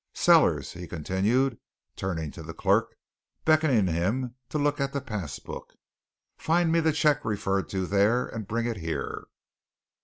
[0.15, 1.59] Sellers," he continued,
[1.95, 5.75] turning to the clerk, and beckoning him to look at the pass book,
[6.39, 9.25] "find me the cheque referred to there, and bring it here."